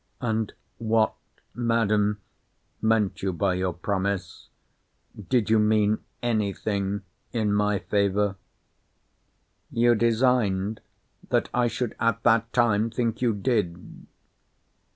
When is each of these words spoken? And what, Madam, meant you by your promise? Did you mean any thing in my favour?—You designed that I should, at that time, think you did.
And 0.19 0.51
what, 0.79 1.13
Madam, 1.53 2.21
meant 2.81 3.21
you 3.21 3.31
by 3.31 3.53
your 3.53 3.71
promise? 3.73 4.49
Did 5.29 5.51
you 5.51 5.59
mean 5.59 5.99
any 6.23 6.53
thing 6.55 7.03
in 7.33 7.53
my 7.53 7.77
favour?—You 7.77 9.93
designed 9.93 10.81
that 11.29 11.49
I 11.53 11.67
should, 11.67 11.95
at 11.99 12.23
that 12.23 12.51
time, 12.51 12.89
think 12.89 13.21
you 13.21 13.31
did. 13.35 14.07